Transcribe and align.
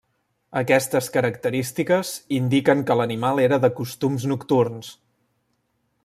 Aquestes 0.61 1.09
característiques 1.17 2.13
indiquen 2.39 2.81
que 2.87 2.97
l'animal 3.01 3.43
era 3.45 3.61
de 3.67 3.73
costums 3.81 4.29
nocturns. 4.35 4.93